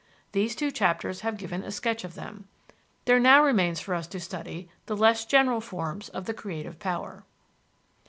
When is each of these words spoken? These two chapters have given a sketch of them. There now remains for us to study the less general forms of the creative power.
These 0.31 0.55
two 0.55 0.71
chapters 0.71 1.21
have 1.21 1.37
given 1.37 1.61
a 1.61 1.69
sketch 1.71 2.03
of 2.03 2.15
them. 2.15 2.47
There 3.05 3.19
now 3.19 3.43
remains 3.43 3.79
for 3.79 3.93
us 3.93 4.07
to 4.07 4.19
study 4.19 4.67
the 4.87 4.97
less 4.97 5.25
general 5.25 5.61
forms 5.61 6.09
of 6.09 6.25
the 6.25 6.33
creative 6.33 6.79
power. 6.79 7.23